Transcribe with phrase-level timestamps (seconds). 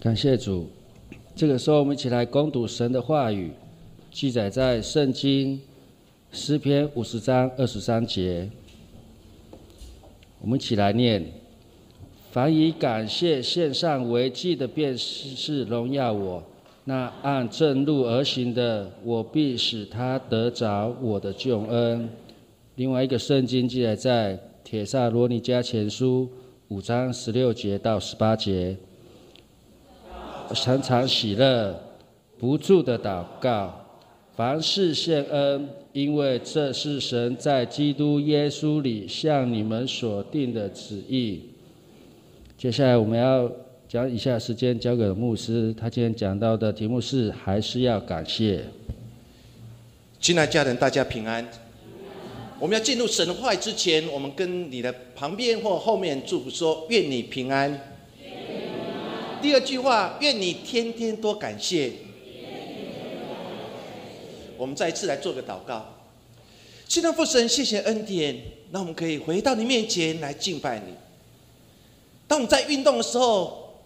[0.00, 0.66] 感谢主。
[1.36, 3.50] 这个时候，我们一起来攻读神的话语，
[4.10, 5.60] 记载在圣经
[6.32, 8.48] 诗篇五十章二十三节。
[10.40, 11.22] 我们一起来念：
[12.30, 16.42] 凡以感谢献上为祭的，便是荣耀我；
[16.84, 22.08] 那按正路而行的，我必使他得着我的救恩。
[22.76, 26.26] 另外一个圣经记载在铁萨罗尼迦前书
[26.68, 28.74] 五章十六节到十八节。
[30.54, 31.74] 常常喜乐，
[32.38, 33.84] 不住的祷告，
[34.36, 41.42] 凡事谢恩，因为这是神在基督耶稣里向你们所定的旨意。
[42.58, 43.50] 接下来我们要
[43.88, 48.64] 将以下时间交给牧师，他今天讲到的题目是还是要感谢。
[50.20, 51.46] 亲爱家人，大家平安。
[52.58, 57.89] 我们要进入神话之前，我们跟你的旁边或后面祝福说：愿你平安。
[59.42, 61.92] 第二句话，愿你天天多感谢。
[64.58, 65.94] 我们再一次来做个祷告。
[66.86, 68.38] 亲爱父神，谢谢恩典，
[68.70, 70.92] 那我们可以回到你面前来敬拜你。
[72.28, 73.80] 当我们在运动的时候，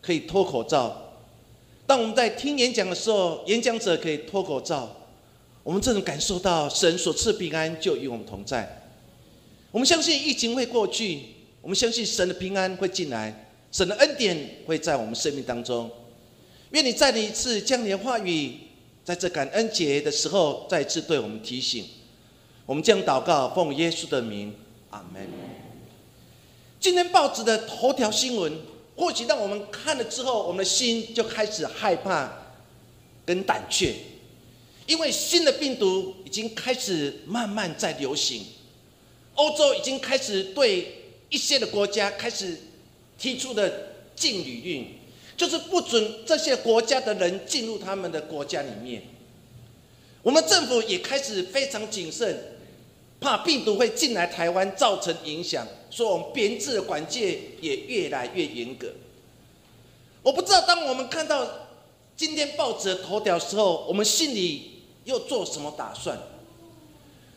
[0.00, 0.90] 可以脱口罩；
[1.86, 4.88] 当我们在听演讲的时候，演讲者可以脱口罩。
[5.62, 8.82] 我们这种感受到神所赐平安就与我们同在。
[9.70, 11.20] 我们相信疫情会过去，
[11.60, 13.51] 我们相信神的平安会进来。
[13.72, 15.90] 神的恩典会在我们生命当中，
[16.72, 18.52] 愿你再一次将你的话语，
[19.02, 21.86] 在这感恩节的时候再次对我们提醒。
[22.66, 24.54] 我们将祷告奉耶稣的名，
[24.90, 25.26] 阿门。
[26.78, 28.52] 今天报纸的头条新闻，
[28.94, 32.30] 或许让我们看了之后，我们的心就开始害怕
[33.24, 33.94] 跟胆怯，
[34.86, 38.44] 因为新的病毒已经开始慢慢在流行，
[39.34, 40.94] 欧洲已经开始对
[41.30, 42.58] 一些的国家开始。
[43.22, 43.72] 提出的
[44.16, 44.98] 禁旅令，
[45.36, 49.00] 就是不准这些国家的人进入他们的国家里面。
[50.24, 52.36] 我们政府也开始非常谨慎，
[53.20, 58.88] 怕病毒会进来台湾造成影响，所以我们编制的管界也越来越严格。
[60.24, 61.48] 我不知道，当我们看到
[62.16, 66.18] 今天报纸的头条时候，我们心里又做什么打算？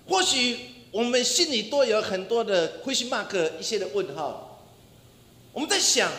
[0.07, 0.57] 或许
[0.89, 4.51] 我们心里都有很多的 question mark，一些的问号。
[5.55, 6.11] 我们在想，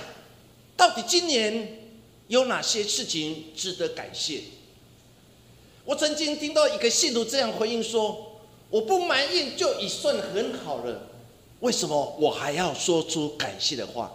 [0.79, 1.79] 到底今年
[2.29, 4.41] 有哪些事情值得感谢？
[5.85, 8.39] 我曾经听到一个信徒这样回应说
[8.71, 11.11] ：“我不埋怨就已算很好了，
[11.61, 14.11] 为什么我还要说出感谢的话？”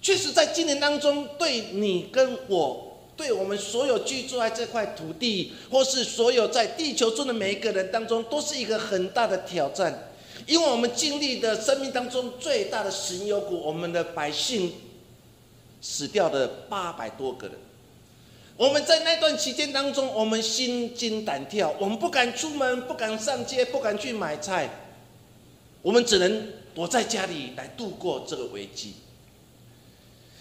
[0.00, 10.07] 确实，在今年当中，对你跟我，对我们所有居住在这块土地，或是所有在地球中的每一个人当中，都是一个很大的挑战。
[10.48, 14.72] 因为我们经历的生命当中最大的神有谷，我们的百姓
[15.82, 17.54] 死掉的八百多个人。
[18.56, 24.70] 我们在那段期间当中，我们心惊胆跳，我们不敢出门，不敢上街，不敢去买菜，
[25.82, 28.94] 我们只能躲在家里来度过这个危机。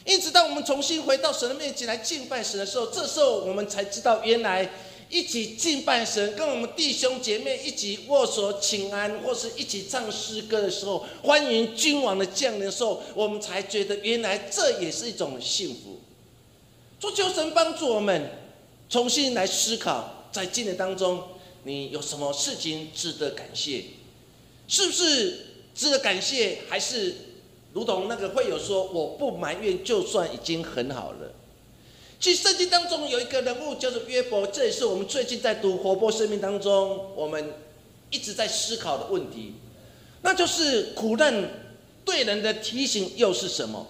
[0.05, 4.69] 一直到我们重新回到神的面前来敬拜神的时候，这时候我们才知道，原来。
[5.09, 15.99] 一起敬拜神，跟我们弟兄姐妹一起握手请安，或是一起唱诗歌的时候，欢迎君王的降临的时候，我们才觉得原来这也是一种幸福。
[16.99, 18.31] 主求神帮助我们
[18.89, 21.23] 重新来思考，在今年当中，
[21.63, 23.83] 你有什么事情值得感谢？
[24.67, 26.59] 是不是值得感谢？
[26.67, 27.15] 还是
[27.71, 31.31] 如同那个会有说，我不埋怨，就算已经很好了。
[32.19, 37.53] 其实圣经当中有一个人物叫做约伯，这也是我们最近在读《活泼生命》当中，我们
[38.09, 39.53] 一直在思考的问题，
[40.23, 41.47] 那就是苦难
[42.03, 43.85] 对人的提醒又是什么？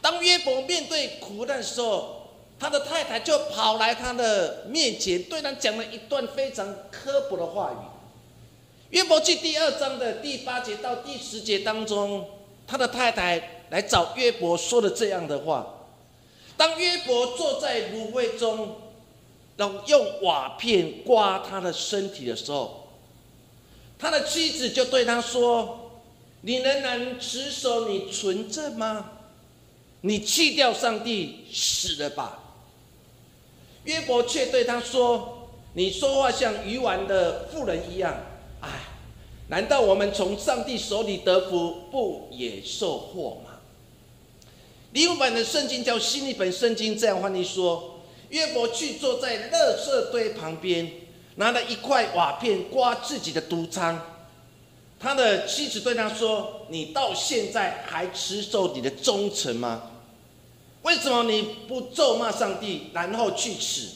[0.00, 7.76] 当约伯面对苦难的时候，他的太太就跑来他的面前，对他讲了一段非常刻薄的话语。
[8.88, 12.26] 约伯记第二章的第八节到第十节当中，
[12.66, 15.73] 他的太太来找约伯说了这样的话。
[16.56, 18.76] 当约伯坐在芦苇中，
[19.56, 22.88] 然后用瓦片刮他的身体的时候，
[23.98, 25.90] 他的妻子就对他说
[26.42, 29.12] ：“你仍然持守你纯正吗？
[30.02, 32.40] 你弃掉上帝，死了吧？”
[33.84, 38.14] 约伯却对他说：“你说话像愚顽的妇人一样。
[38.60, 38.68] 哎，
[39.48, 43.50] 难道我们从上帝手里得福，不也受祸吗？”
[44.94, 47.98] 另一版的圣经叫新一本圣经，这样翻译说：
[48.28, 50.88] 约伯去坐在垃圾堆旁边，
[51.34, 54.00] 拿了一块瓦片刮自己的毒疮。
[55.00, 59.90] 他的妻子对他说：“你到现在还持守你的忠诚吗？”
[60.82, 63.88] 为什么你不咒骂上帝，然后去死？”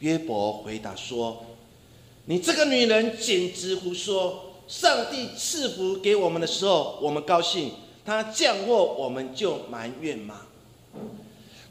[0.00, 1.42] 约伯回答说
[2.26, 4.44] ：“你这个女人简直胡说！
[4.68, 7.70] 上帝赐福给我们的时候，我们高兴；
[8.08, 10.40] 他降祸，我们就埋怨吗？”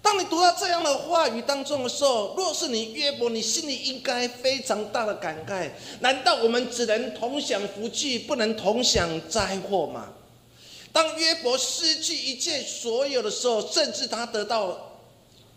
[0.03, 5.69] 当你读到这样的话语当中的时候，若是你约伯，你心里应该非常大的感慨：
[5.99, 10.13] 难道我们只能同享福气，不能同享灾祸吗？
[10.93, 14.91] 当约伯失去一切所有的时候，甚至他得到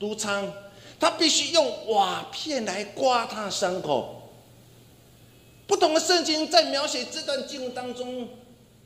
[0.01, 0.53] 毒疮，
[0.99, 4.31] 他必须用瓦片来刮他伤口。
[5.69, 8.27] 不同的圣经在描写这段经文当中。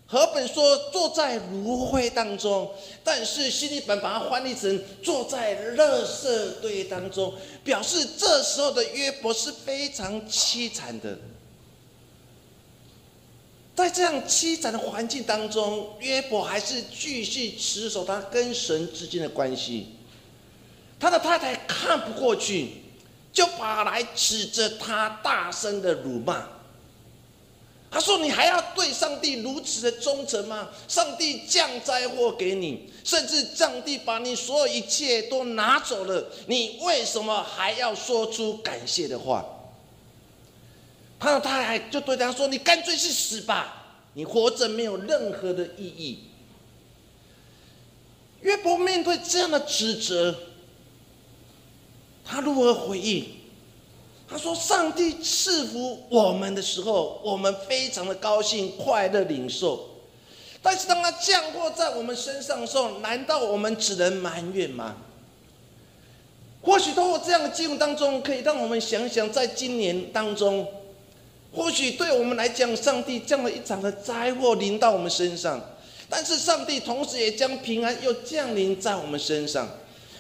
[0.07, 2.71] 和本说坐在芦荟当中，
[3.03, 7.35] 但是新译本把它翻译成坐在垃圾堆当中，
[7.65, 11.19] 表示这时候的约伯是非常凄惨的。
[13.75, 19.97] 在这样凄惨的环境当中，约伯还是继续持守他跟神之间的关系。
[21.01, 22.83] 他的太太看不过去，
[23.33, 26.47] 就跑来指着他，大声的辱骂。
[28.05, 30.69] 说：“你还要对上帝如此的忠诚吗？
[30.87, 39.45] 上帝降灾祸给你，甚至上帝把你所有一切都拿走了，你为什么还要说出感谢的话？”
[41.19, 46.25] 他的太太就对他说：“你干脆去死吧，你活着没有任何的意义。”
[48.43, 50.35] 约伯面对这样的指责，
[52.23, 53.34] 他如何回应？
[54.27, 59.91] 他说：“上帝赐福我们的时候，我们非常的高兴、快乐、领受。
[60.63, 64.97] 但是当他降祸在我们身上的时候，难道我们只能埋怨吗？
[66.63, 70.67] 或许通过这样的经文当中，可以让我们想想，在今年当中，
[71.55, 75.61] 或许对我们来讲，上帝降了一场的灾祸临到我们身上，
[76.09, 79.69] 但是上帝同时也将平安又降临在我们身上。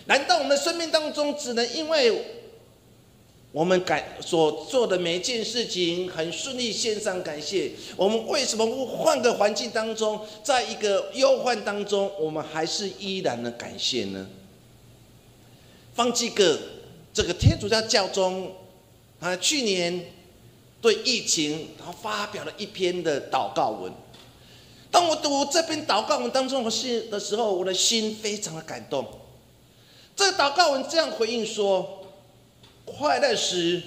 [0.04, 2.22] 难道我们的生命当中，只能因为？”
[3.54, 7.70] 我们感所做的每一件事情很顺利，献上感谢。
[7.94, 14.26] 我们为什么不换个环境当中，在一个忧患当中，我们还是依然的感谢呢？
[15.94, 16.58] 方济各
[17.12, 18.50] 这个天主教教宗，
[19.20, 20.04] 他去年
[20.80, 23.92] 对疫情，他发表了一篇的祷告文。
[24.90, 29.06] 当我读这篇祷告文当中的信的时候，我的心非常的感动。
[30.16, 32.00] 这个祷告文这样回应说。
[32.84, 33.82] 快乐时，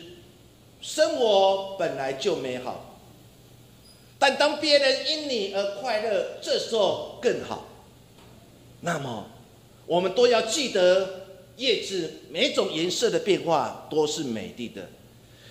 [0.81, 2.97] 生活本来就美好；
[4.19, 7.67] 但当别人因你而快乐，这时候更好。
[8.81, 9.27] 那么，
[9.85, 11.27] 我们都要记得，
[11.57, 14.89] 叶子每种颜色的变化都是美丽的，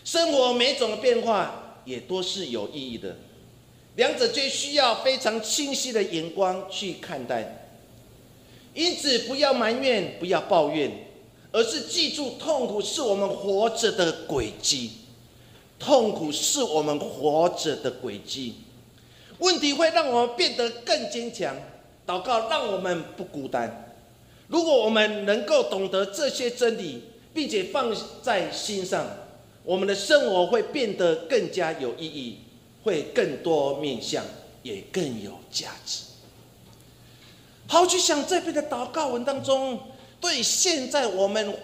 [0.04, 3.16] 生活每种的变化也都是有意义的。
[3.96, 7.68] 两者皆需要非常清晰的眼光去看待。
[8.74, 11.05] 因此，不要埋怨，不要抱怨。
[11.56, 14.90] 而是记住，痛苦是我们活着的轨迹，
[15.78, 18.56] 痛苦是我们活着的轨迹。
[19.38, 21.56] 问题会让我们变得更坚强，
[22.06, 23.96] 祷告让我们不孤单。
[24.48, 29.06] 如果我们能够懂得这些真理，并且放在心上，
[29.64, 32.40] 我们的生活会变得更加有意义，
[32.84, 34.22] 会更多面向，
[34.62, 36.02] 也更有价值。
[37.66, 39.80] 好，去想这边的祷告文当中。
[40.26, 41.56] 所以现在我们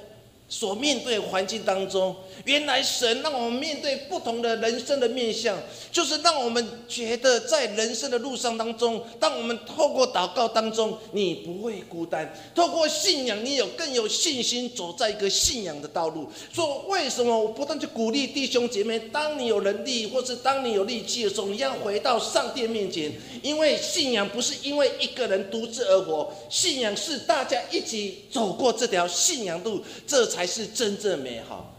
[0.49, 2.15] 所面对环境当中。
[2.45, 5.57] 原来神让我们面对不同的人生的面相，
[5.91, 16.29] 就是让我们觉得在人生的路上当中，当我们透过祷告当中，你不会孤单；透过信仰，你有更有信心走在一个信仰的道路。
[16.53, 18.99] 说为什么我不断去鼓励弟兄姐妹？
[18.99, 23.13] 当你有能力，或是当你有力气的时候，你要回到上帝面前，
[23.43, 31.72] 因为信仰不是因为一个人独自而活，信仰是大家一起走过这条信仰路，这才是真正美好。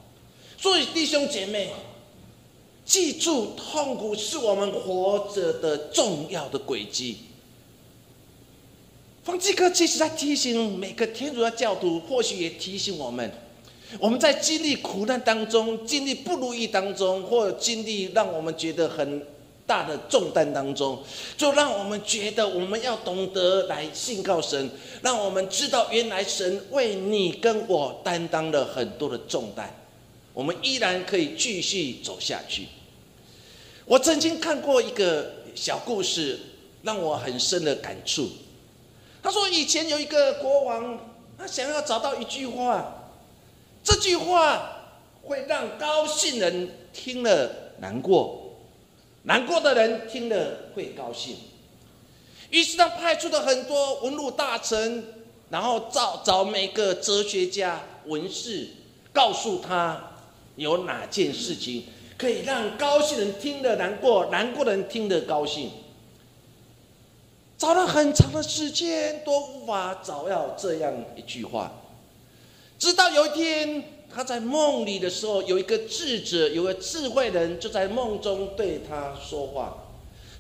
[0.64, 1.72] 所以，弟兄姐妹，
[2.86, 7.18] 记住，痛苦是我们活着的重要的轨迹。
[9.26, 13.30] 方济哥其实在提醒每个天主教教徒，或许也提醒我们：
[14.00, 19.22] 我们在经历苦难当中、经历不如意当中，或经历让我们觉得很
[19.68, 21.04] 大的重担当中，
[21.36, 29.83] 就让我们觉得我们要懂得来信告神，让我们知道原来神为你跟我担当了很多的重担。
[30.34, 32.68] 我们依然可以继续走下去。
[33.86, 36.40] 我曾经看过一个小故事，
[36.82, 38.30] 让我很深的感触。
[39.22, 41.00] 他说，以前有一个国王，
[41.38, 43.12] 他想要找到一句话，
[43.84, 44.90] 这句话
[45.22, 48.56] 会让高兴人听了难过，
[49.24, 51.38] 难过的人听了会高兴。
[52.50, 55.04] 于是他派出了很多文武大臣
[55.50, 58.68] 然后找找每个哲学家、文士，
[59.12, 60.13] 告诉他
[60.56, 61.86] 有哪件事情
[62.18, 65.72] 可以让高兴人听得难过，难过的人听得高兴。
[67.58, 71.72] 找了很长的时间都无法找到这样一句话，
[72.78, 73.84] 直到有一天
[74.14, 79.78] 他在梦里的时候，有一个智者、有个智慧人就在梦中对他说话。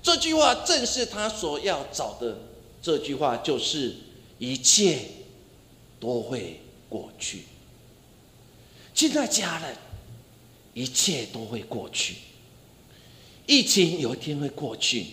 [0.01, 2.38] 这句话正是他所要找的。
[2.82, 3.96] 这句话就是
[4.38, 5.00] 一切
[6.01, 7.43] 都会过去。
[8.93, 9.77] 亲爱家人，
[10.74, 12.15] 一切都会过去。
[13.46, 15.06] 疫情有一天会过去，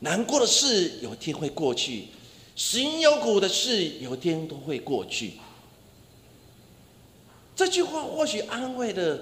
[0.00, 2.06] 难过的事有一天会过去，
[2.56, 5.32] 心有苦的事有一天都会过去。
[7.56, 9.18] 这句话或许安慰了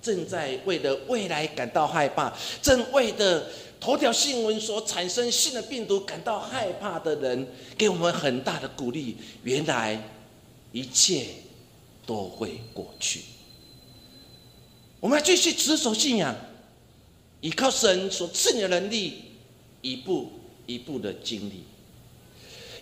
[0.00, 3.48] 正在为了未来感到害怕，正为的。
[3.80, 9.14] 头条新闻所产生新的病毒感到害怕的人，给我们很大的鼓励。
[9.42, 10.02] 原来
[10.72, 11.26] 一切
[12.06, 13.20] 都会过去，
[15.04, 16.34] 我们要继续持守信仰，
[17.42, 19.24] 依靠神所赐你的能力，
[19.82, 20.32] 一步
[20.64, 21.64] 一步的经历。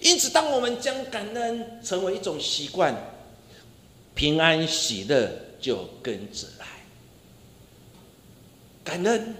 [0.00, 2.96] 因此，当我们将感恩成为一种习惯，
[4.14, 5.28] 平安喜乐
[5.60, 6.66] 就跟着来。
[8.84, 9.34] 感恩。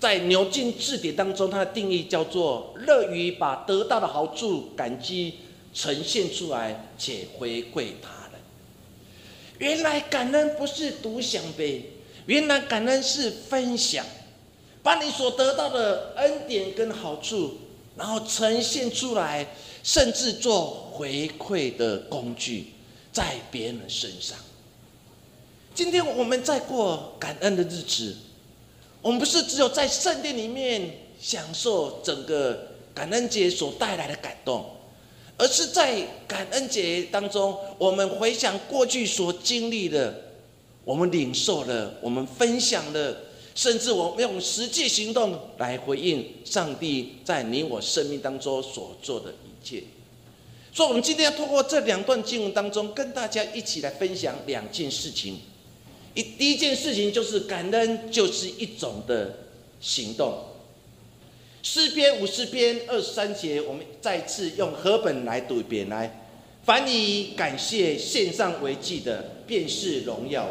[0.00, 5.34] 在牛津字典当中，它的定义叫做乐于把得到的好处、感激
[5.74, 8.40] 呈现出来，且回馈他人。
[9.58, 11.82] 原来感恩不是独享呗，
[12.26, 14.04] 原来感恩是分享，
[14.82, 17.58] 把你所得到的恩典跟好处，
[17.96, 19.46] 然后呈现出来，
[19.82, 22.72] 甚至做回馈的工具，
[23.12, 24.36] 在别人身上。
[25.74, 28.16] 今天我们在过感恩的日子。
[29.02, 30.90] 我们不是只有在圣殿里面
[31.20, 34.68] 享受整个感恩节所带来的感动，
[35.36, 40.25] 而是在感恩节当中，我们回想过去所经历的，
[40.86, 43.16] 我们领受了，我们分享了，
[43.56, 49.82] 甚至我们用实际行动来回应上帝在你我生命当中所做的一切。
[50.72, 55.40] 所以，我们今天要通过这两段经文当中，跟大家一起来分享两件事情。
[56.14, 59.38] 一第一件事情就是感恩，就是一种的
[59.80, 60.38] 行动。
[61.64, 66.22] 诗篇五十篇二十三节，我们再次用和本来读一遍来。
[66.64, 70.44] 凡以感谢献上为祭的，便是荣耀；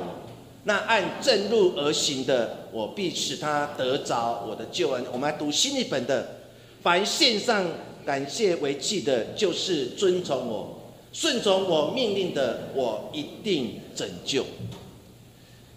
[0.68, 5.06] 那按正路而行的，我必使他得着我的救恩。
[5.12, 6.28] 我们来读新译本的：
[6.82, 7.64] 凡献上
[8.04, 14.44] 感谢为祭的，就是遵从我、顺从我命令的，我一定拯救。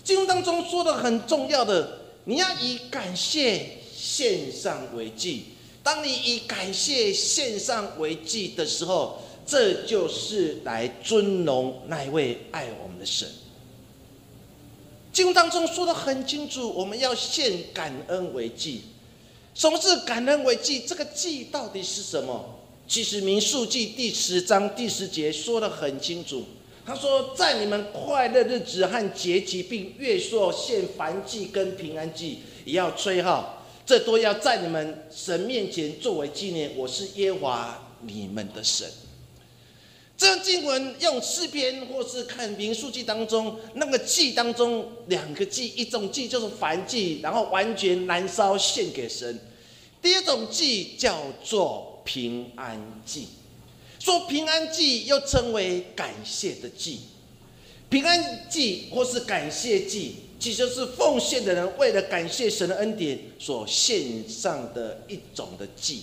[0.02, 5.44] 经文当中说的很重要的，你要以感谢献上为祭。
[5.82, 13.28] 当你以感谢献上为祭的时候，这就是来尊荣那一位爱我们的神。
[15.18, 18.82] 经文当中说的很清楚，我们要献感恩为祭。
[19.52, 20.84] 什么是感恩为祭？
[20.86, 22.60] 这个祭到底是什么？
[22.86, 26.44] 其实民数记第十章第十节说的很清楚。
[26.86, 36.70] 他说：“在你们快乐日子和节期，并月朔献燔祭跟平安祭，也要吹号，这都要在你们神面前作为纪念。
[36.76, 38.88] 我是耶华你们的神。”
[40.18, 49.32] 这经文用诗篇或是看民数记当中那个祭当中两个祭，一种祭就是燔祭，然后完全燃烧献给神；
[50.02, 53.28] 第二种祭叫做平安祭。
[54.00, 56.98] 说平安祭又称为感谢的祭，
[57.88, 66.02] 平安祭或是感谢祭，其实是奉献的人为了感谢神的恩典所献上的一种的祭。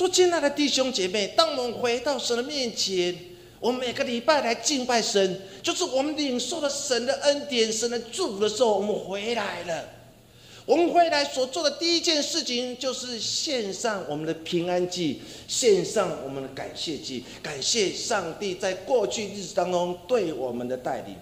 [0.00, 3.14] 说亲爱的弟兄姐妹，当我们回到神的面前，
[3.60, 9.84] 我们每个礼拜来敬拜神，就是我们领受了神的恩典、神的祝福的时候，我们回来了。
[10.64, 21.14] 我们回来所做的第一件事情，就是献上我们的平安祭，献上我们的感谢祭，感谢上帝在过去日子当中对我们的带领。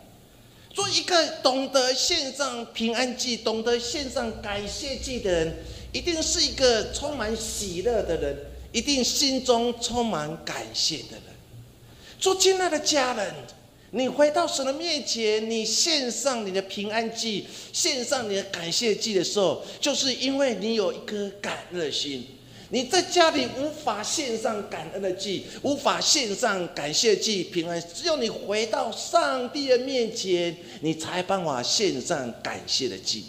[0.73, 5.56] 做一个懂得献上平安祭、懂得献上感谢祭的人，
[5.92, 8.37] 一定是一个充满喜乐的人，
[8.72, 11.22] 一定心中充满感谢的人。
[12.18, 13.34] 做亲爱的家人。
[13.90, 22.26] 你回到神的面前，你献上你的平安祭，献上你的感谢祭的时候，就是因为你有一颗感恩的心。
[22.68, 33.25] 你在家里无法献上感恩的祭，无法献上感谢祭、平安，只有你回到上帝的面前，你才办法献上感谢的祭。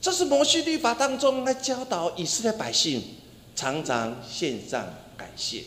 [0.00, 3.02] 这是摩西律法当中来教导以色列百姓，
[3.54, 5.64] 常常献上感谢。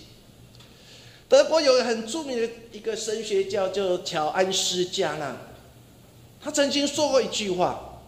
[1.30, 5.36] 德国有很著名的一个神学家叫乔安斯加纳，
[6.40, 8.02] 他曾经说过一句话，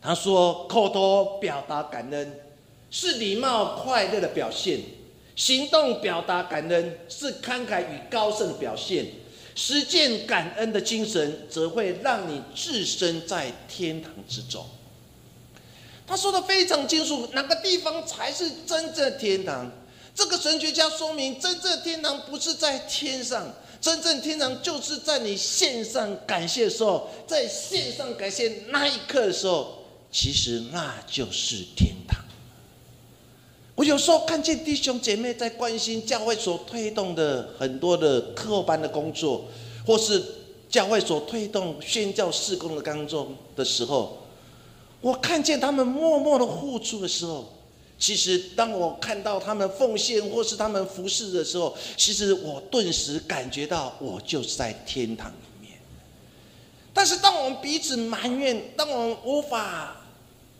[0.00, 2.40] 他说：“口头表达感恩
[2.90, 4.80] 是礼貌快乐的表现，
[5.34, 9.06] 行动表达感恩是慷慨与高盛的表现，
[9.54, 14.64] 实践感恩的精神则会让你置身在天堂之中。”
[16.12, 19.72] 他说的非常清楚，哪个地方才是真正天堂？
[20.14, 23.50] 这个神学家说明，真正天堂不是在天上，
[23.80, 32.22] 真正天堂就是在你献上感谢的时候，在献上感谢那一刻的时候，其实那就是天堂。
[33.74, 39.46] 我有时候看见弟兄姐妹在关心教会所推动的很多的课班的工作，
[39.86, 40.22] 或是
[40.68, 44.18] 教会所推动宣教事工的当中的时候，
[45.02, 47.52] 我看见他们默默的付出的时候。
[47.98, 55.78] 其实，当我看到他们奉献或是他们服侍的时候，其实我顿时感觉到我就是在天堂里面。
[56.92, 60.02] 但是，当我们彼此埋怨，当我们无法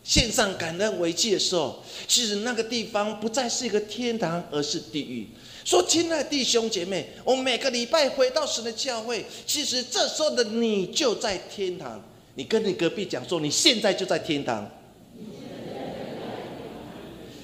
[0.05, 5.27] 献上感恩为祭的时候，其实那个地方不再是一个天堂，而是地狱。
[5.65, 12.01] 说，亲爱的弟兄姐妹，我每个礼拜回到神的教会，其实这时候的你就在天堂。
[12.35, 14.69] 你跟你隔壁讲说，你现在就在天堂。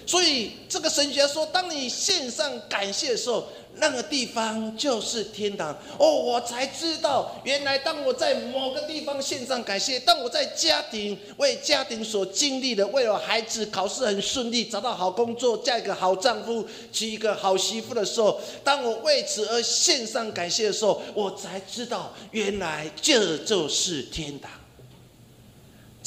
[0.05, 5.71] 所以，这个神学家说，当你献上感谢的时候，那个地方就是天堂。
[5.99, 24.49] 哦，我才知道，原来当我在某个地方献上感谢，当我在家庭为家庭所经历的，为了孩子考试很顺利，找到好工作，嫁一个好丈夫，娶一个好媳妇的时候，当我为此而献上感谢的时候，我才知道，原来这就是天堂。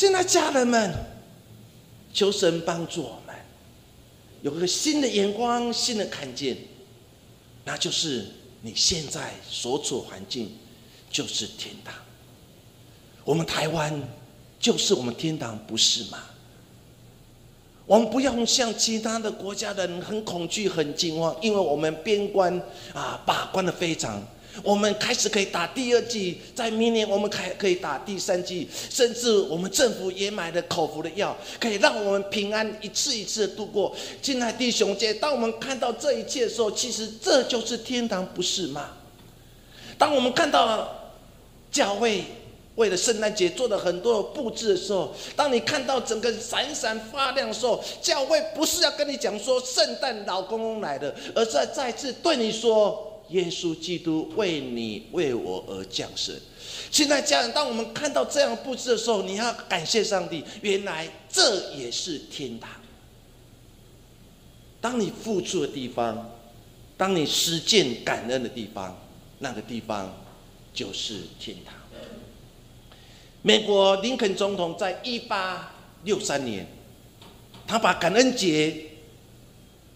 [0.02, 0.92] 现在，家人们，
[2.12, 3.32] 求神帮助我们。
[4.40, 6.56] 有个新的眼光，新的看见，
[7.64, 8.26] 那就是
[8.62, 10.56] 你现在所处环境
[11.08, 11.94] 就是天堂。
[13.22, 14.02] 我们台湾
[14.58, 16.18] 就是我们天堂，不是吗？
[17.86, 22.52] 我们不要像其他的国家的人很恐惧、很惊慌，因为我们边关
[22.92, 24.20] 啊把关的非常。
[24.62, 33.96] 我们开始可以打第二剂，在明年我们开可以打第三剂，甚至我们政府也买了口服的药，可以让我们平安一次一次的度过。
[34.20, 38.90] 亲爱弟兄姐，当我们看到这一切的时候，其实这就是天堂，不是吗？
[39.96, 41.12] 当我们看到
[41.70, 42.22] 教会
[42.74, 53.08] 为了圣诞节做了很多的布置的时候，当你看到整个闪闪发亮的时候，教会不是要跟你讲说圣诞老公公来的，而是再次对你说。
[53.32, 56.34] 耶稣基督为你为我而降生。
[56.90, 62.70] 现在家人，当我们看到这样布置的时候，你要感谢上帝，原来这也是天堂。
[64.80, 66.30] 当你付出的地方，
[66.96, 68.96] 当你实践感恩的地方，
[69.38, 70.14] 那个地方
[70.72, 71.74] 就是天堂。
[73.42, 76.66] 美国林肯总统在一八六三年，
[77.66, 78.91] 他把感恩节。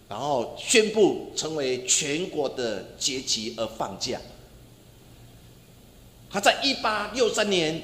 [0.08, 4.20] 然后宣布成为全国的节期而放假。
[6.30, 7.80] 他在一八六三年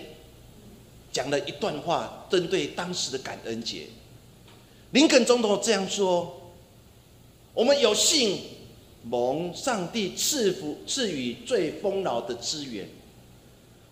[1.13, 3.87] 讲了一段话，针对当时的感恩节。
[4.93, 6.53] 林肯总统这样说
[7.55, 8.39] ：“我们有幸
[9.03, 12.89] 蒙上帝赐福赐予最丰饶的资源，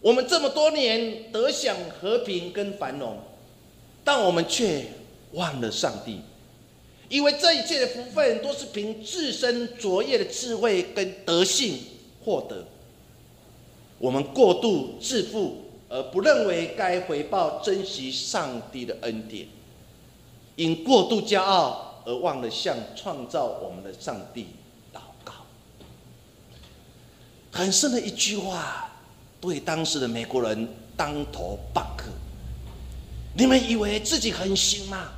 [0.01, 3.19] 我们这么多年得享和平跟繁荣，
[4.05, 4.85] 但我们却
[5.33, 6.21] 忘了上帝。”
[7.11, 11.77] 因为这一切的福分都是凭自身卓越的智慧跟德性
[12.25, 12.65] 获得，
[13.99, 19.49] 我们过度自负而不认为该回报珍惜上帝的恩典，
[20.55, 24.47] 因过度骄傲而忘了向创造我们的上帝
[24.95, 25.33] 祷告。
[27.51, 28.89] 很深的一句话，
[29.41, 32.05] 对当时的美国人当头棒喝。
[33.37, 35.09] 你们以为自己很行吗？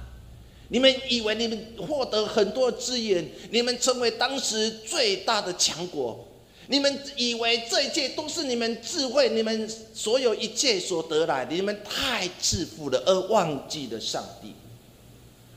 [0.72, 6.26] 你们以为你们获得很多资源，你们成为当时最大的强国，
[6.68, 14.54] 你们以为这一切都是你们智慧、你们所有一切所得来，你们太自负了，而忘记了上帝，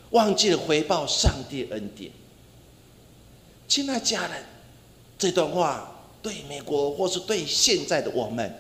[0.09, 2.11] 忘记了回报上帝恩典。
[3.69, 4.43] 亲爱家人，
[5.17, 8.53] 这段话对美国或是对现在的我们，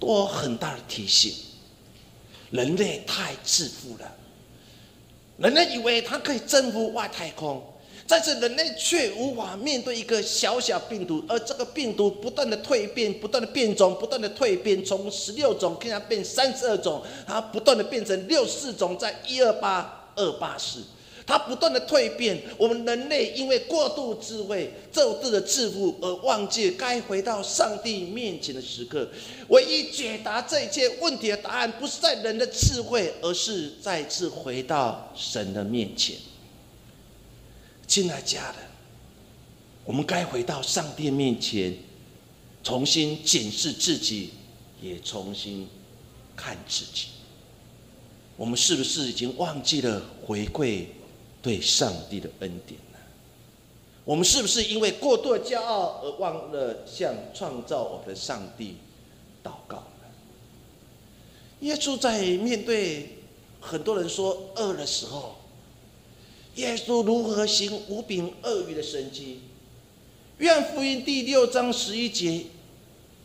[0.00, 1.32] 都有很大的提醒：
[2.50, 4.16] 人类太自负了。
[5.38, 7.62] 人类以为它可以征服外太空，
[8.08, 20.82] 但是人类却无法面对一个小小病毒，而这个病毒不断的蜕变，不断的变种，不断的蜕变，从十六种现在变三十二种，它不断的变成六四种，在一二八二八四。
[21.26, 22.40] 它不断的蜕变。
[22.56, 29.10] 我们人类因为过度智慧、过度的自负，而忘记该回到上帝面前的时刻。
[29.48, 36.16] 唯一解答这一切问题的答案，不是在人的智慧，而是再次回到神的面前。
[37.88, 38.56] 亲爱家人，
[39.84, 41.76] 我们该回到上帝面前，
[42.62, 44.30] 重新检视自己，
[44.80, 45.68] 也重新
[46.36, 47.08] 看自己。
[48.36, 50.88] 我们是不是已经忘记了回归
[51.46, 52.98] 对上帝的恩典呢？
[54.04, 58.78] 我们是不是因为过度的骄傲而忘了向创造我们的上帝
[59.44, 60.08] 祷告呢？
[61.60, 63.20] 耶稣在面对
[63.60, 65.36] 很多人说饿的时候，
[66.56, 69.42] 耶稣如何行五饼二鱼的神迹？
[70.38, 72.46] 愿福音第六章十一节，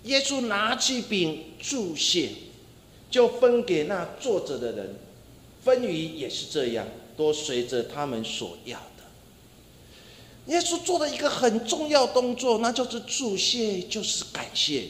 [0.03, 2.29] 耶稣拿起饼祝谢。
[3.10, 4.95] 就分给那坐着的人，
[5.65, 6.88] 分鱼也是这样，
[7.21, 9.03] 都随着他们所要的。
[10.47, 14.86] 耶稣做了一个很重要动作，那就是祝谢，就是感谢。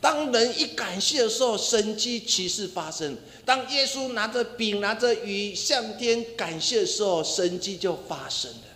[0.00, 3.16] 当人一感谢的时候，神迹奇事发生。
[3.44, 8.69] 当耶稣拿着饼、拿着鱼向天感谢的时候，神迹就发生了。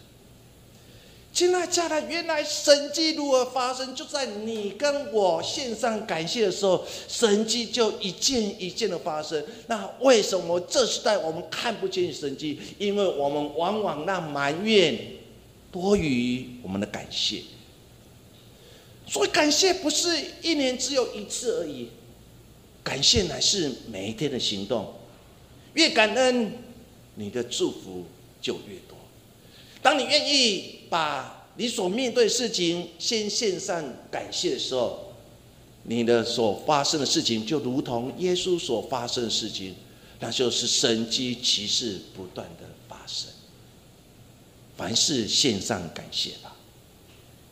[1.35, 3.93] 亲爱家人，原来神迹如何发生？
[3.93, 9.45] 就在你跟我献上感谢的时候，神迹就一件一件的发生。
[9.67, 12.61] 那为什么这时代我们看不见神迹？
[12.79, 14.97] 因为我们往往让埋怨
[15.73, 17.43] 多于我们的感谢。
[19.05, 21.89] 所以感谢不是一年只有一次而已，
[22.85, 24.95] 感谢乃是每一天的行动。
[25.73, 26.53] 越感恩，
[27.17, 28.05] 你的祝福
[28.41, 28.94] 就越多。
[29.85, 35.13] 当你愿意把你所面对事情先献上感谢的时候，
[35.83, 39.75] 你的所发生的事情就如同耶稣所发生的事情，
[40.21, 43.29] 那就是神机骑士不断的发生。
[44.75, 46.57] 凡事献上感谢吧。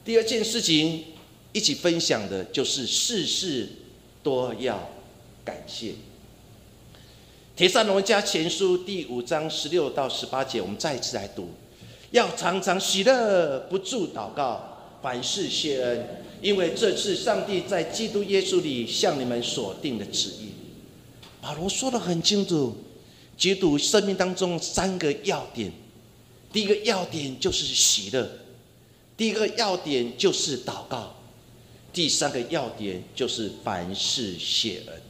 [0.03, 1.05] 第二件事情
[1.53, 3.69] 一起分享的就是事事
[4.23, 4.89] 都要
[5.45, 5.93] 感谢。
[7.55, 11.51] 铁扇罗家前书第五章十六到十八节，我们再一次来读。
[12.13, 20.53] 要常常喜乐，不住祷告，凡事谢恩，因为这次上帝在基督耶稣里向你们所定的旨意。
[21.41, 22.77] 保罗说的很清楚，
[23.37, 25.73] 基督生命当中三个要点：
[26.53, 28.29] 第一个要点就是喜乐，
[29.17, 31.15] 第一个要点就是祷告，
[31.93, 35.03] 第三个要点就是凡事谢恩。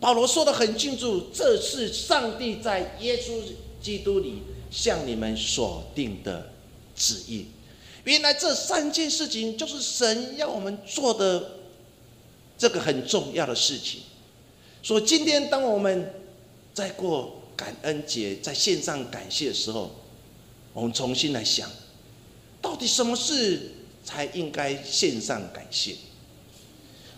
[0.00, 3.40] 保罗说的很清楚，这是上帝在耶稣
[3.82, 4.42] 基督里。
[4.72, 6.50] 向你们所定的
[6.96, 7.44] 旨意，
[8.04, 11.58] 原来这三件事情就是神要我们做的
[12.56, 14.00] 这个很重要的事情。
[14.82, 16.14] 所以今天当我们
[16.72, 19.90] 在过感恩节，在线上感谢的时候，
[20.72, 21.70] 我们重新来想，
[22.62, 25.96] 到底什么事才应该线上感谢？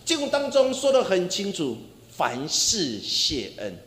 [0.03, 1.77] 经文当中说的很清楚，
[2.11, 3.84] 凡事谢恩。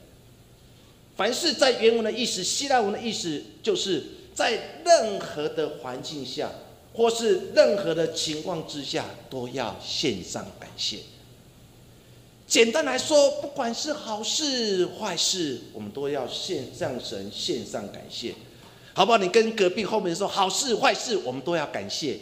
[1.19, 6.49] 凡是在原文的意思，希腊文的意思，就是在任何的环境下，
[6.95, 10.99] 或是任何的情况之下，都要献上感谢。
[12.47, 18.33] 简单来说，不管是好事坏事，我们都要献上神，献上感谢，
[18.95, 19.19] 好不好？
[19.19, 22.17] 你跟隔壁后面说，好事坏事，我们都要感谢。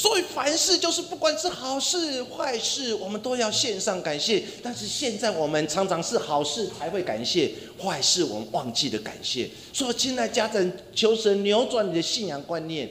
[0.00, 4.42] 所以凡事就是不管是好事坏事，我们都要献上感谢。
[4.62, 9.50] 但是现在我们常常是好事才会感谢，坏事我们忘记了感谢。
[9.74, 12.90] 所以亲爱家长，求神扭转你的信仰观念，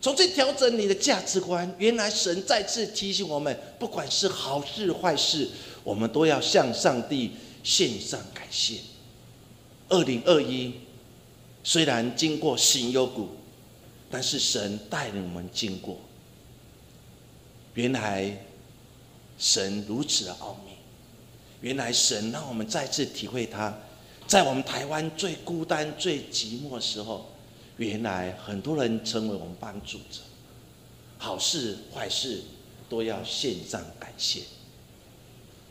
[0.00, 1.70] 重新调整你的价值观。
[1.76, 5.46] 原来神再次提醒我们，不管是好事坏事，
[5.84, 8.76] 我们都要向上帝献上感谢。
[9.90, 10.72] 二零二一
[11.62, 13.28] 虽然经过新幽谷，
[14.10, 15.98] 但是神带领我们经过。
[17.76, 18.34] 原来
[19.38, 20.72] 神如此的奥秘，
[21.60, 23.72] 原来神让我们再次体会他，
[24.26, 27.26] 在我们台湾最孤单、最寂寞的时候，
[27.76, 30.22] 原来很多人成为我们帮助者，
[31.18, 32.42] 好事坏事
[32.88, 34.40] 都要献上感谢。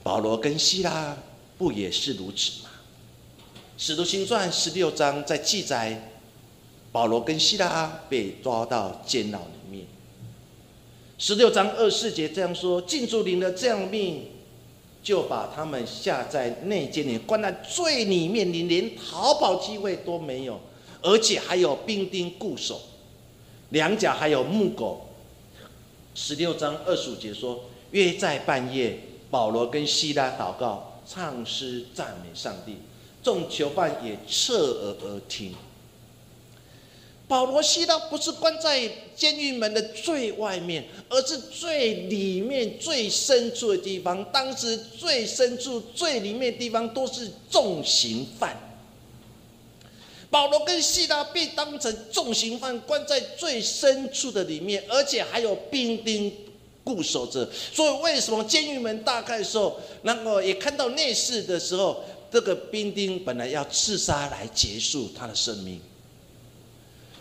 [0.04, 1.18] 保罗跟希拉
[1.58, 2.70] 不也是如此吗？
[3.80, 6.12] 使徒行传十六章在记载，
[6.92, 9.88] 保罗跟希拉被抓到监牢里面。
[11.18, 14.24] 十六章二四节这样说：禁足领了这样命，
[15.02, 20.60] 就把他们下在内监里，关在最里面，你连逃跑机会都没有，
[21.02, 22.82] 而且还有兵丁固守，
[23.70, 25.08] 两脚还有木狗。
[26.14, 29.00] 十六章二十五节说：约在半夜，
[29.30, 32.76] 保罗跟希拉祷告，唱诗赞美上帝。
[33.24, 35.54] 众囚犯也侧耳而听。
[37.28, 44.24] 保罗、西拉不是关在监狱门的最外面，而是最里面、最深处的地方。
[44.32, 48.56] 当时最深处、最里面的地方都是重刑犯。
[50.30, 56.32] 保罗跟西拉被当成重刑犯，关在最深处的里面，而且还有兵丁
[56.84, 57.50] 固守着。
[57.74, 65.80] 所以，为什么监狱门大开的时候，那个也看到内侍的时候，这个兵丁本来要刺杀来结束他的生命。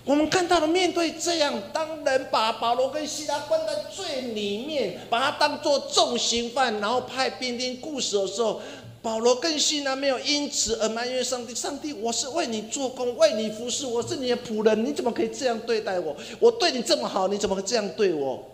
[0.04, 8.60] 我们看到了，面对这样，当人把保罗跟希拉关在最里面，把他当做重刑犯，然后派兵丁固守的时候，
[9.00, 11.54] 保罗跟希拉没有因此而埋怨上帝。
[11.54, 16.14] 上帝，我是为你做工，为你服侍，我是你的仆人，你怎么可以这样对待我？
[16.38, 18.44] 我对你这么好，你怎么会这样对我？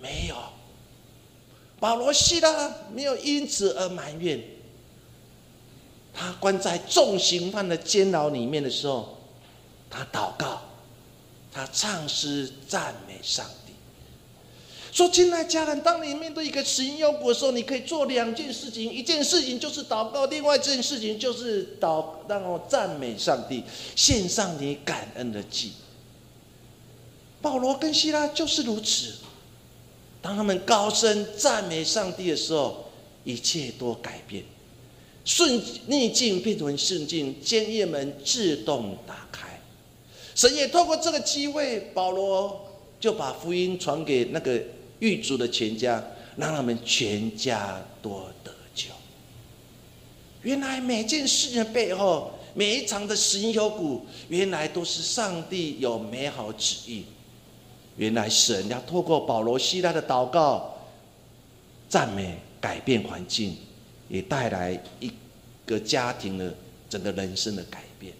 [0.00, 0.34] 没有，
[1.78, 4.42] 保罗、希拉没有因此而埋怨。
[6.14, 9.18] 他关在重刑犯的监牢里面的时候，
[9.90, 10.62] 他祷告。
[11.54, 13.72] 他唱诗赞美上帝，
[14.90, 23.62] 说：“亲爱家人，当你面对一个死因幽谷的时候，你可以做两件事情：一件事情就是祷告，另外一件事情就是祷，让我赞美上帝，
[23.94, 25.72] 献上你感恩的祭。”
[27.40, 29.12] 保罗跟希拉就是如此，
[30.20, 32.90] 当他们高声赞美上帝的时候，
[33.22, 34.42] 一切都改变，
[35.24, 39.53] 顺逆境变成顺境，监狱门自动打开。
[40.34, 42.66] 神也透过这个机会，保罗
[42.98, 44.60] 就把福音传给那个
[44.98, 46.02] 狱卒的全家，
[46.36, 48.90] 让他们全家多得救。
[50.42, 57.04] 原来每件事的背后，每一场的死因幽谷，原来都是上帝有美好旨意。
[57.96, 60.74] 原来神要透过保罗、希腊的祷告、
[61.88, 63.56] 赞美，改变环境，
[64.08, 65.08] 也带来一
[65.64, 66.52] 个家庭的
[66.90, 68.12] 整个人生的改变。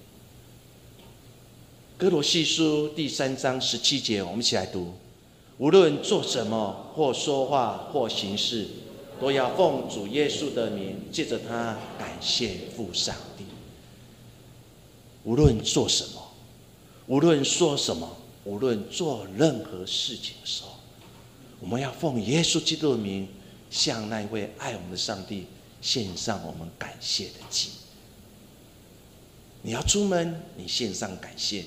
[2.05, 4.93] 哥罗西书第三章十七节，我们一起来读：
[5.57, 8.69] 无论做什么，或说话，或行事，
[9.19, 13.45] 都要奉主耶稣的名，借着他感谢父上帝。
[15.23, 16.23] 无论做什么，
[17.07, 18.15] 无论说什么，
[18.45, 20.73] 无论做任何事情的时候，
[21.59, 23.27] 我们要奉耶稣基督的名，
[23.71, 25.47] 向那位爱我们的上帝
[25.81, 27.71] 献上我们感谢的祭。
[29.63, 31.65] 你要出门，你献上感谢。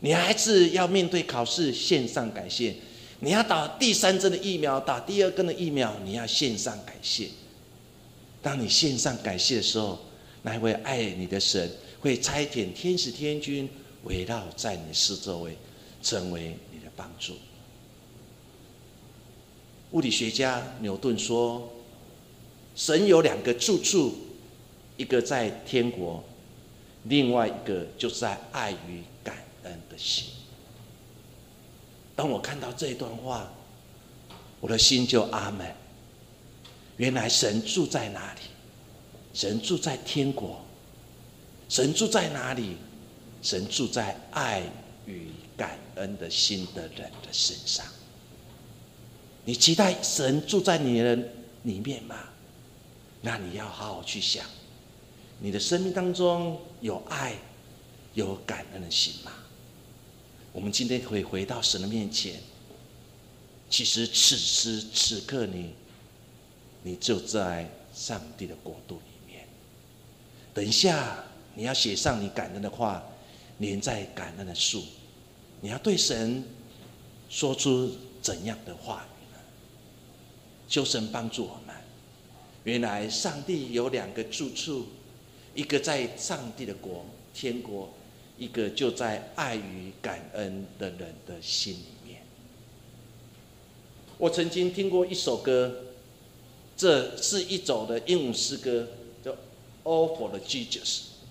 [0.00, 2.72] 你孩子要面对考试，线上感谢；
[3.20, 7.28] 你要打第三针的疫苗，打第二根的疫苗，你要线上感谢。
[8.40, 9.98] 当你线上感谢的时候，
[10.42, 11.68] 那位爱你的神
[12.00, 13.68] 会差遣天使天君
[14.04, 15.56] 围绕在你四周围，
[16.00, 17.34] 成为你的帮助。
[19.90, 21.68] 物理学家牛顿说
[22.76, 24.14] ：“神有两个住处，
[24.96, 26.22] 一个在天国，
[27.04, 29.36] 另外一个就在爱与感。”
[29.90, 30.26] 的心。
[32.14, 33.52] 当我看到这一段话，
[34.60, 35.74] 我的心就阿门。
[36.96, 38.40] 原来神住在哪里？
[39.32, 40.60] 神住在天国。
[41.68, 42.76] 神住在哪里？
[43.40, 44.62] 神住在爱
[45.06, 47.86] 与感恩的心的人的身上。
[49.44, 51.16] 你期待神住在你的
[51.62, 52.16] 里面吗？
[53.20, 54.44] 那你要好好去想，
[55.40, 57.34] 你的生命当中有爱、
[58.14, 59.32] 有感恩的心吗？
[60.52, 62.40] 我们今天可以回到神的面前。
[63.70, 65.74] 其实此时此刻，你，
[66.82, 69.46] 你就在上帝的国度里面。
[70.54, 73.02] 等一下，你要写上你感恩的话，
[73.58, 74.82] 连在感恩的树。
[75.60, 76.42] 你要对神
[77.28, 79.38] 说出怎样的话语呢？
[80.68, 81.76] 求神帮助我们。
[82.64, 84.86] 原来上帝有两个住处，
[85.54, 87.92] 一个在上帝的国，天国。
[88.38, 92.22] 一个就在爱与感恩的人的心里面。
[94.16, 95.86] 我曾经听过一首歌，
[96.76, 98.86] 这是一首的英文诗歌，
[99.24, 99.32] 叫
[99.82, 100.82] 《All for the Jesus》，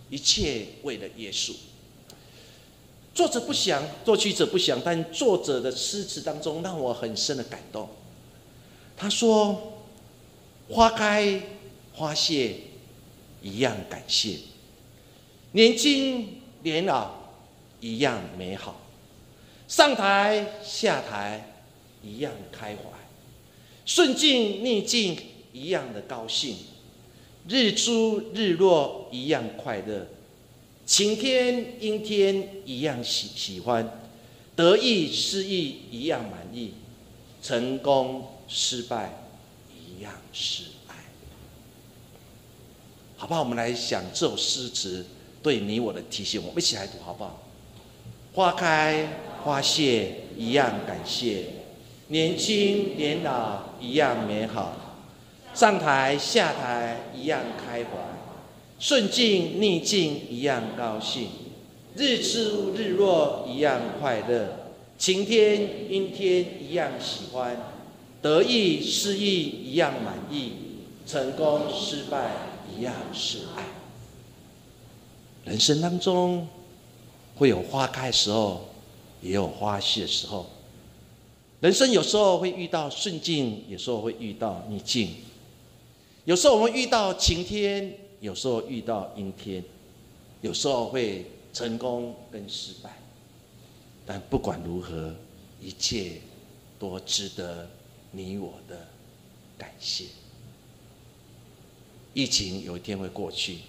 [0.10, 1.54] 一切为了耶稣。
[3.16, 7.90] 作者不详，作曲者不详，但作者的诗词当中让我很深的感动。
[8.98, 9.80] 他说
[10.70, 11.42] ：“花开
[11.94, 12.58] 花谢
[13.42, 14.40] 一样感谢，
[15.54, 17.12] 年轻。”年老
[17.80, 18.82] 一样美好，
[19.68, 21.54] 上台下台
[22.04, 22.82] 一样开怀，
[23.86, 25.18] 顺境逆境
[25.54, 26.58] 一样的高兴，
[27.48, 30.08] 日出日落一样快乐，
[30.86, 34.02] 晴天阴天一样喜喜欢，
[34.56, 36.74] 得意失意一样满意，
[37.42, 39.24] 成功失败
[39.72, 40.96] 一样是爱。
[43.18, 45.06] 好吧，我们来想这首诗词。
[45.42, 47.44] 对你我的提醒，我们一起来读好不好？
[48.34, 49.08] 花开
[49.44, 51.46] 花谢一样感谢，
[52.10, 54.76] 年轻年老一样美好，
[55.54, 57.90] 上台下台一样开怀，
[58.78, 61.30] 顺境逆境一样高兴，
[61.96, 67.58] 日出日落一样快乐，晴天阴天一样喜欢，
[68.22, 70.52] 得意失意一样满意，
[71.08, 72.32] 成功失败
[72.78, 73.64] 一样是爱。
[75.48, 76.48] 人生当中。
[77.38, 78.68] 会有花开时候，
[79.22, 80.48] 也有花谢的时候。
[81.60, 85.18] 人生有时候会遇到顺境，有时候会遇到逆境。
[86.26, 89.64] 有时候我们遇到晴天，有时候遇到阴天，
[90.42, 92.98] 有时候会成功跟失败。
[94.04, 95.14] 但不管如何，
[95.62, 96.14] 一切
[96.80, 97.70] 都值得
[98.10, 98.88] 你我的
[99.60, 100.06] 感谢。
[102.16, 103.60] 疫情有一天会过去，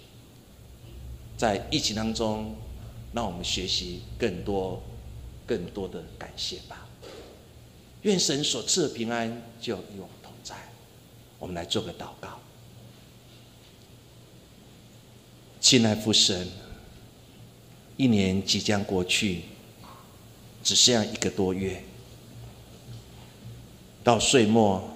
[1.39, 2.53] 在疫情当中。
[3.11, 4.79] 让我们学习更多、
[5.47, 6.87] 更多的感谢吧。
[8.03, 10.55] 愿神所赐的平安就与我们同在。
[11.39, 12.39] 我们来做个祷告。
[15.59, 16.49] 亲爱父神，
[17.97, 19.41] 一年即将过去，
[20.63, 21.81] 只剩下一个多月，
[24.03, 24.87] 到岁末，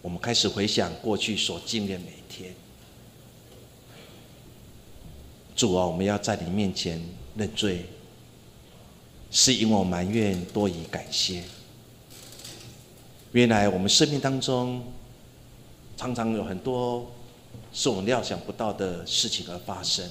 [0.00, 2.54] 我们开始回想过去所经历的每一天。
[5.58, 7.02] 主啊，我们要在你面前。
[7.38, 7.86] 认罪，
[9.30, 11.44] 是因为我埋怨多于感谢。
[13.30, 14.82] 原来我们生命当中，
[15.96, 17.08] 常常有很多
[17.72, 20.04] 是我们料想不到的事情而发生。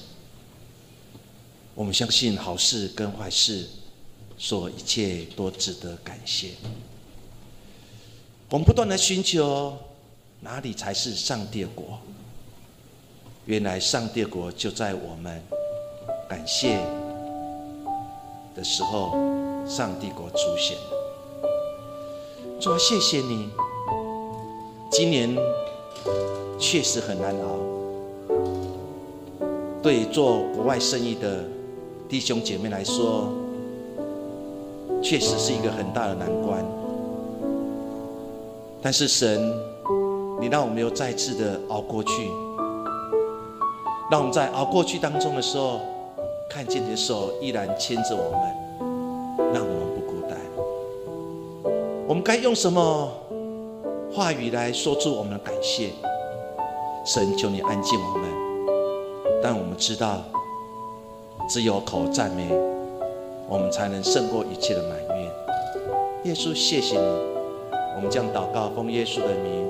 [1.74, 3.68] 我们相信好事跟坏事，
[4.38, 6.52] 所一切都值得感谢。
[8.48, 9.76] 我们不断的寻求
[10.40, 12.00] 哪里才是上帝的国？
[13.48, 15.42] 原来上帝国就在我们
[16.28, 16.78] 感谢。
[18.54, 19.12] 的时候，
[19.66, 20.82] 上帝国出现了。
[22.60, 23.48] 主，谢谢你。
[24.90, 25.34] 今年
[26.58, 27.56] 确实很难熬，
[29.82, 31.42] 对做国外生意的
[32.06, 33.32] 弟兄姐妹来说，
[35.02, 36.62] 确实是一个很大的难关。
[38.82, 39.40] 但是神，
[40.38, 42.28] 你让我们又再次的熬过去，
[44.10, 45.80] 让我们在熬过去当中的时候。
[46.50, 50.38] 看见你的手依然牵着我们，让我们不孤单。
[52.08, 53.12] 我们该用什么
[54.10, 55.90] 话语来说出我们的感谢？
[57.04, 58.30] 神，求你安静我们。
[59.42, 60.22] 但我们知道，
[61.50, 62.48] 只有口赞美，
[63.46, 65.30] 我们才能胜过一切的埋怨。
[66.24, 67.06] 耶稣，谢谢你。
[67.96, 69.67] 我们将祷告奉耶稣的名。